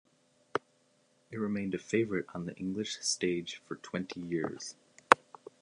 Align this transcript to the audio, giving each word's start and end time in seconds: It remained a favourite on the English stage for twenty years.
It 1.29 1.37
remained 1.37 1.75
a 1.75 1.77
favourite 1.77 2.25
on 2.33 2.47
the 2.47 2.55
English 2.55 2.97
stage 3.01 3.57
for 3.67 3.75
twenty 3.75 4.19
years. 4.19 4.73